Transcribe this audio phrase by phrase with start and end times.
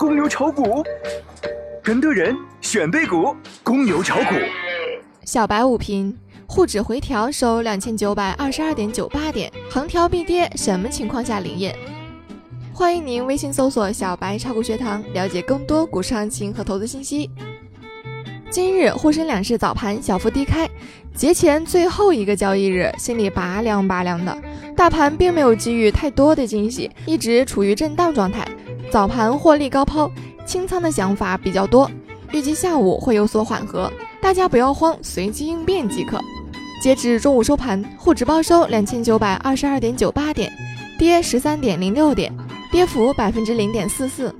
[0.00, 0.82] 公牛炒股，
[1.82, 4.34] 跟对人选对股，公牛炒股。
[5.26, 11.76] 小白午评：沪指回调收两千九百二十二点九八点，横调必跌，什么情况下灵验？
[12.72, 17.28] 欢迎您微信搜索“小白炒股学堂”，了解更多股市行情和投资信息。
[18.48, 20.66] 今日沪深两市早盘小幅低开，
[21.14, 24.34] 节前最后一个交易日，心里拔凉拔凉的。
[24.74, 28.48] 大盘并没有给予太多的惊喜，一直处于震荡状态。
[28.90, 30.10] 早盘获利高抛，
[30.44, 31.88] 清仓的想法比较多，
[32.32, 33.90] 预计下午会有所缓和，
[34.20, 36.20] 大家不要慌，随机应变即可。
[36.82, 40.50] 截至中午收盘，沪指报收两千九百二十二点九八点，
[40.98, 42.34] 跌十三点零六点，
[42.72, 44.34] 跌幅百分之零点四四。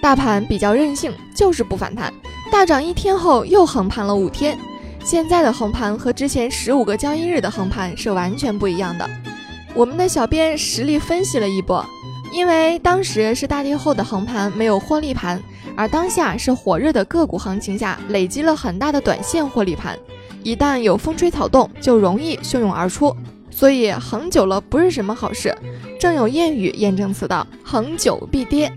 [0.00, 2.12] 大盘比较任性，就是不反弹。
[2.52, 4.56] 大涨一天后又横盘了五天，
[5.02, 9.10] 现在的横盘和之前十五个交易日的横盘是完全不一样的。
[9.74, 11.84] 我们的小编实力分析了一波，
[12.34, 15.40] 因为当时是大跌后的横盘，没有获利盘，
[15.76, 19.96] 而当下是火热的个股行情下累积了很大的短线获利盘，
[20.42, 23.14] 一旦有风吹草动，就容易汹涌而出，
[23.52, 25.56] 所以横久了不是什么好事。
[26.00, 28.70] 正有谚语验证此道：横久必跌。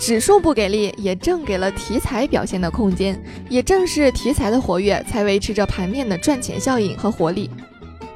[0.00, 3.16] 指数不给力，也正给了题材表现的空间。
[3.48, 7.48] 也正是题材的活跃，才维持着盘面的赚钱效应和活力。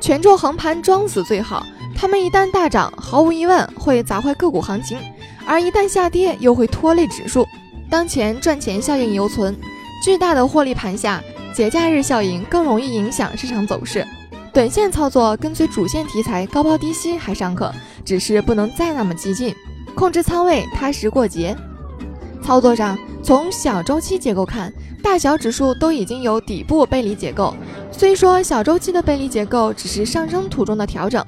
[0.00, 4.98] 权重横盘装死最好，他们一旦大涨，毫无疑问会砸坏个股行情；
[5.46, 7.46] 而一旦下跌，又会拖累指数。
[7.90, 9.54] 当前赚钱效应犹存，
[10.04, 11.22] 巨大的获利盘下，
[11.54, 14.06] 节假日效应更容易影响市场走势。
[14.52, 17.72] 短线操作跟随主线题材高抛低吸还尚可，
[18.04, 19.54] 只是不能再那么激进，
[19.94, 21.56] 控制仓位，踏实过节。
[22.42, 27.54] 操作上，从小周期结构看，大小指数都已经有底部背离结构。
[27.92, 31.24] 虽说小周期的背离结构只是上升途中的调整，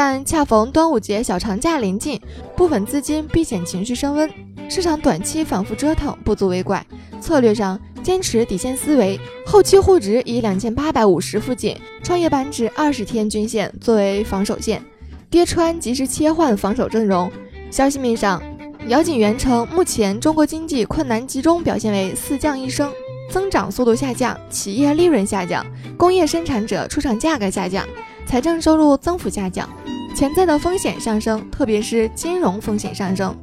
[0.00, 2.20] 但恰逢端午节小长假临近，
[2.56, 4.30] 部分资金避险情绪升温，
[4.68, 6.86] 市场短期反复折腾不足为怪。
[7.20, 14.80] 策略上，坚持底线思维，后期沪指以两千八百五十附近，创业板指二十天均线作为防守线，
[15.28, 17.28] 跌穿及时切换防守阵容。
[17.68, 18.40] 消息面上。
[18.86, 22.92] 姚景元称，目前中国经济困难集中表现为四降一升，
[23.32, 25.66] 增长速度下降，企业利润下降，
[25.96, 27.84] 工业生产者出厂价格下降，
[28.26, 29.68] 财政收入增幅下降，
[30.14, 33.36] 潜在的风险上升，特别是金融风险上升。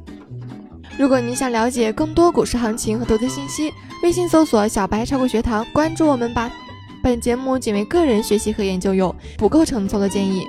[0.98, 3.72] 如果你想了解更多股市行情和投资信息，
[4.02, 6.50] 微信搜索“小白炒股学堂”，关注我们吧。
[7.02, 10.46] 本节目仅为个人学习和研究用，不构成操作建议。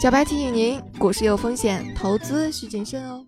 [0.00, 3.24] 小白提醒您，股市有风险，投资需谨慎哦。